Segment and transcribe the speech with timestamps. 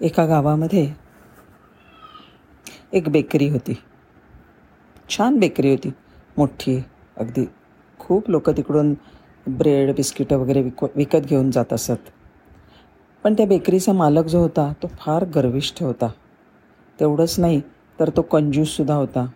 [0.00, 0.92] एका गावामध्ये
[2.92, 3.74] एक बेकरी होती.
[5.08, 5.92] छान बेकरी होती.
[6.36, 6.84] मोठी
[7.16, 7.44] अगदी
[7.98, 8.94] खूप लोक तिकडून
[9.46, 12.08] ब्रेड बिस्किटं वगैरे विक विकत घेऊन जात असत.
[13.24, 16.08] पण त्या बेकरीचा मालक जो होता तो फार गर्विष्ठ होता.
[17.00, 17.60] तेवढंच नाही
[18.00, 19.26] तर तो कंजूससुद्धा होता.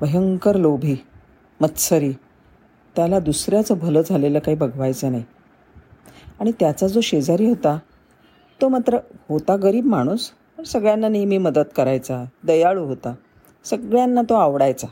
[0.00, 0.96] भयंकर लोभी
[1.60, 2.12] मत्सरी.
[2.96, 5.24] त्याला दुसऱ्याचं भलं झालेलं काही बघवायचं नाही.
[6.40, 7.78] आणि त्याचा जो शेजारी होता
[8.60, 8.98] तो मात्र
[9.30, 13.14] होता गरीब माणूस पण सगळ्यांना नेहमी मदत करायचा दयाळू होता.
[13.64, 14.86] सगळ्यांना तो आवडायचा.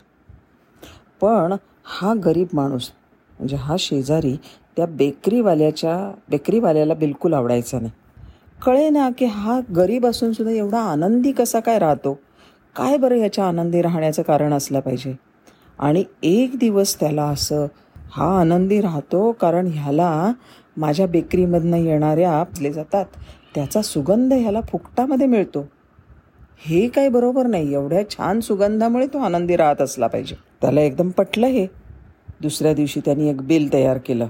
[1.20, 1.54] पण
[1.84, 2.90] हा गरीब माणूस
[3.38, 4.36] म्हणजे हा शेजारी
[4.76, 7.92] त्या बेकरीवाल्याच्या बेकरीवाल्याला बिलकुल आवडायचा नाही.
[8.64, 12.18] कळे ना की हा गरीब असूनसुद्धा एवढा आनंदी कसा काय राहतो?
[12.76, 15.14] काय बरं ह्याच्या आनंदी राहण्याचं कारण असलं पाहिजे?
[15.78, 17.66] आणि एक दिवस त्याला असं
[18.10, 20.32] हा आनंदी राहतो कारण ह्याला
[20.76, 23.04] माझ्या बेकरीमधनं येणाऱ्या आपले जातात
[23.54, 25.68] त्याचा सुगंध ह्याला फुकटामध्ये मिळतो.
[26.58, 30.36] हे काही बरोबर नाही एवढ्या छान सुगंधामुळे तो आनंदी राहत असला पाहिजे.
[30.60, 31.66] त्याला एकदम पटलं हे.
[32.40, 34.28] दुसऱ्या दिवशी त्यांनी एक बिल तयार केलं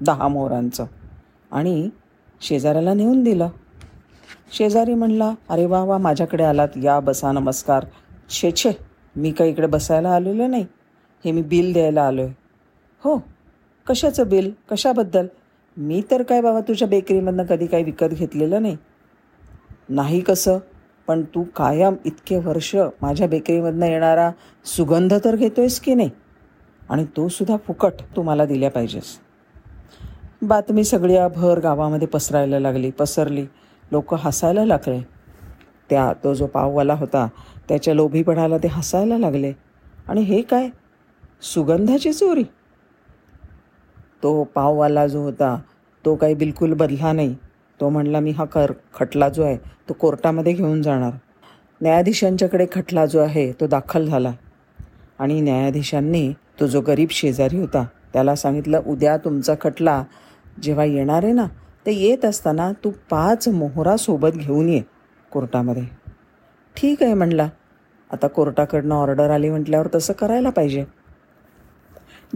[0.00, 0.86] दहा मोहरांचं.
[1.52, 1.88] आणि
[2.40, 3.48] शेजाऱ्याला नेऊन दिलं.
[4.52, 6.68] शेजारी म्हणला अरे वा वा माझ्याकडे आलात.
[6.82, 7.84] या बसा नमस्कार.
[8.30, 8.70] छे छे
[9.16, 10.66] मी काही इकडे बसायला आलेलो नाही.
[11.24, 12.34] हे मी बिल द्यायला आलो आहे
[13.04, 13.18] हो
[13.86, 14.50] कशाचं बिल?
[14.70, 15.26] कशाबद्दल?
[15.80, 18.76] मी तर काय बाबा तुझ्या बेकरीमधनं कधी काही विकत घेतलेलं नाही.
[19.88, 20.58] नाही कसं
[21.06, 24.30] पण तू कायम इतके वर्ष माझ्या बेकरीमधनं येणारा
[24.64, 26.10] सुगंध तर घेतोयस की नाही?
[26.90, 29.04] आणि तो सुद्धा फुकट तू मला दिल्या पाहिजेस.
[30.42, 33.46] बातमी सगळ्या भर गावामध्ये पसरायला लागली पसरली.
[33.92, 35.06] लोक हसायला लागले.
[35.90, 37.28] त्या तो जो पाववाला होता
[37.68, 39.52] त्याच्या लोभीपणाला ते हसायला लागले.
[40.08, 40.68] आणि हे काय?
[41.42, 42.44] सुगंधाची चोरी?
[44.22, 45.58] तो पाववाला जो होता
[46.04, 47.34] तो काही बिलकुल बदला नाही.
[47.80, 49.56] तो म्हणला मी हा कर खटला जो आहे
[49.88, 51.12] तो कोर्टामध्ये घेऊन जाणार.
[51.80, 54.32] न्यायाधीशांच्याकडे खटला जो आहे तो दाखल झाला.
[55.18, 60.02] आणि न्यायाधीशांनी तो जो गरीब शेजारी होता त्याला सांगितलं उद्या तुमचा खटला
[60.62, 61.46] जेव्हा येणार आहे ना
[61.86, 64.82] ते येत असताना तू पाच मोहरा सोबत घेऊन ये
[65.32, 65.82] कोर्टामध्ये.
[66.76, 67.48] ठीक आहे म्हणला.
[68.12, 70.84] आता कोर्टाकडनं ऑर्डर आली म्हटल्यावर तसं करायला पाहिजे.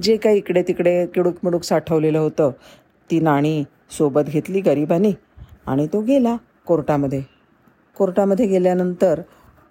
[0.02, 2.50] जे काही इकडे तिकडे किडूक मिडूक साठवलेलं होतं
[3.12, 5.12] ती नाणी सोबत घेतली गरिबांनी
[5.66, 6.36] आणि तो गेला
[6.66, 7.22] कोर्टामध्ये.
[7.96, 9.20] कोर्टामध्ये गेल्यानंतर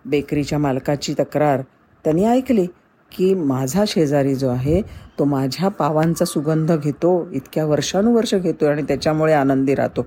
[0.05, 1.61] बेकरीच्या मालकाची तक्रार.
[2.03, 2.65] त्यांनी ऐकली
[3.11, 4.81] की माझा शेजारी जो आहे
[5.19, 10.05] तो माझ्या पावांचा सुगंध घेतो इतक्या वर्षानुवर्ष घेतो आणि त्याच्यामुळे आनंदी राहतो.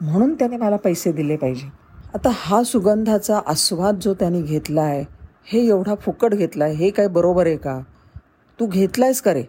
[0.00, 1.66] म्हणून त्याने मला पैसे दिले पाहिजे.
[2.14, 5.04] आता हा सुगंधाचा आस्वाद जो त्याने घेतला आहे
[5.46, 7.80] हे एवढा फुकट घेतला आहे हे काय बरोबर आहे का?
[8.60, 9.42] तू घेतलायस का रे?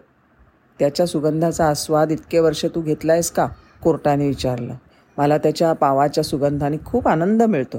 [0.78, 3.48] त्याच्या सुगंधाचा आस्वाद इतके वर्ष तू घेतला आहेस का?
[3.82, 4.74] कोर्टाने विचारलं.
[5.16, 7.78] मला त्याच्या पावाच्या सुगंधाने खूप आनंद मिळतो.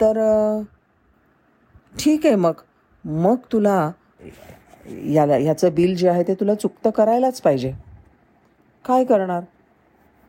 [0.00, 0.18] तर
[2.00, 2.52] ठीक आहे मग.
[3.04, 3.90] मग तुला
[5.06, 7.72] याला ह्याचं बिल जे आहे ते तुला चुकतं करायलाच पाहिजे.
[8.84, 9.42] काय करणार?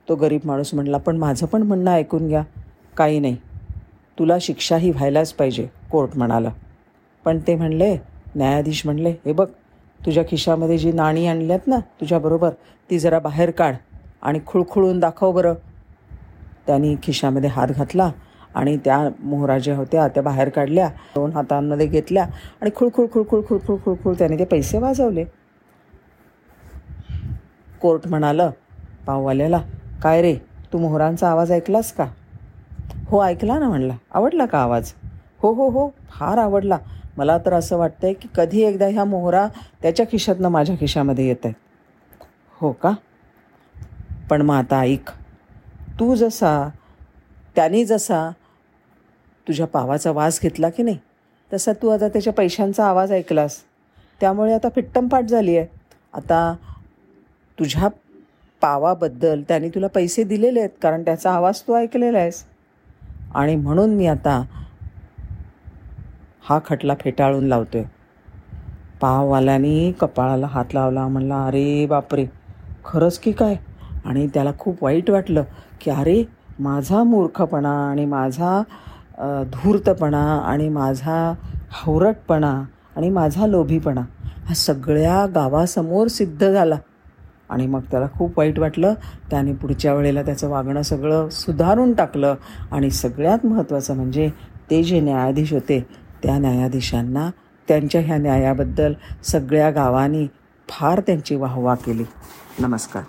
[0.09, 2.43] तो गरीब माणूस म्हणला पण माझं पण म्हणणं ऐकून घ्या.
[2.97, 3.37] काही नाही.
[4.19, 6.49] तुला शिक्षाही व्हायलाच पाहिजे कोर्ट म्हणाला.
[7.25, 7.97] पण ते म्हणले
[8.35, 9.47] न्यायाधीश म्हणले हे बघ
[10.05, 12.49] तुझ्या खिशामध्ये जी नाणी आणल्यात ना तुझ्याबरोबर
[12.89, 13.75] ती जरा बाहेर काढ
[14.21, 15.53] आणि खुळखुळून दाखव बरं.
[16.67, 18.11] त्यांनी खिशामध्ये हात घातला
[18.55, 22.25] आणि त्या मोहरा ज्या होत्या त्या बाहेर काढल्या दोन हातांमध्ये घेतल्या
[22.61, 25.23] आणि खुळखुळ खुळखुळ खुळखुळ खुळखुळ त्याने ते पैसे वाजवले
[27.81, 28.49] कोर्ट म्हणालं
[29.07, 29.61] पाववाल्याला
[30.03, 30.35] काय रे
[30.73, 32.05] तू मोहरांचा आवाज ऐकलास का?
[33.07, 33.93] हो ऐकला ना म्हणला.
[34.11, 34.91] आवडला का आवाज?
[35.41, 36.77] हो हो हो फार आवडला.
[37.19, 39.47] मला तर असं वाटतं आहे की कधी एकदा ह्या मोहरा
[39.81, 42.23] त्याच्या खिशातनं माझ्या खिशामध्ये येत आहेत
[42.61, 42.91] हो का?
[44.29, 45.09] पण मग आता ऐक.
[45.99, 46.69] तू जसा
[47.55, 48.29] त्याने जसा
[49.47, 50.97] तुझ्या पावाचा वास घेतला की नाही
[51.51, 53.57] तसा तू आता त्याच्या पैशांचा आवाज ऐकलास.
[54.21, 55.67] त्यामुळे आता फिट्टमपाट झाली आहे
[56.13, 56.55] आता
[57.59, 57.87] तुझ्या
[58.61, 62.43] पावाबद्दल त्याने तुला पैसे दिलेले आहेत कारण त्याचा आवाज तू ऐकलेला आहेस.
[63.35, 64.41] आणि म्हणून मी आता
[66.49, 67.83] हा खटला फेटाळून लावतोय.
[69.01, 72.25] पाववाल्याने कपाळाला हात लावला म्हणला अरे बापरे
[72.85, 73.55] खरंच की काय?
[74.05, 75.43] आणि त्याला खूप वाईट वाटलं
[75.81, 76.23] की अरे
[76.59, 78.61] माझा मूर्खपणा आणि माझा
[79.53, 81.33] धूर्तपणा आणि माझा
[81.71, 82.51] हवरटपणा
[82.97, 84.01] आणि माझा लोभीपणा
[84.47, 86.77] हा सगळ्या गावासमोर सिद्ध झाला.
[87.49, 88.93] आणि मग त्याला खूप वाईट वाटलं.
[89.31, 92.35] त्याने पुढच्या वेळेला त्याचं वागणं सगळं सुधारून टाकलं.
[92.71, 94.29] आणि सगळ्यात महत्त्वाचं म्हणजे
[94.71, 95.83] ते जे न्यायाधीश होते
[96.23, 97.29] त्या न्यायाधीशांना
[97.67, 98.93] त्यांच्या ह्या न्यायाबद्दल
[99.23, 100.27] सगळ्या गावांनी
[100.69, 102.03] फार त्यांची वाहवा केली.
[102.59, 103.03] नमस्कार.